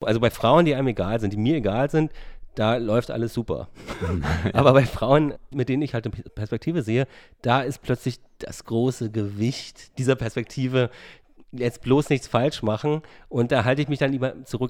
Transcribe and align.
Also 0.00 0.20
bei 0.20 0.30
Frauen, 0.30 0.64
die 0.64 0.74
einem 0.74 0.88
egal 0.88 1.20
sind, 1.20 1.32
die 1.32 1.36
mir 1.36 1.56
egal 1.56 1.90
sind, 1.90 2.10
da 2.54 2.76
läuft 2.76 3.10
alles 3.10 3.34
super. 3.34 3.68
Aber 4.52 4.72
bei 4.72 4.84
Frauen, 4.84 5.34
mit 5.50 5.68
denen 5.68 5.82
ich 5.82 5.94
halt 5.94 6.06
eine 6.06 6.14
Perspektive 6.34 6.82
sehe, 6.82 7.06
da 7.42 7.62
ist 7.62 7.82
plötzlich 7.82 8.18
das 8.38 8.64
große 8.64 9.10
Gewicht 9.10 9.98
dieser 9.98 10.16
Perspektive, 10.16 10.90
jetzt 11.52 11.82
bloß 11.82 12.10
nichts 12.10 12.26
falsch 12.26 12.62
machen. 12.62 13.02
Und 13.28 13.52
da 13.52 13.64
halte 13.64 13.82
ich 13.82 13.88
mich 13.88 13.98
dann 13.98 14.12
lieber 14.12 14.44
zurück. 14.44 14.68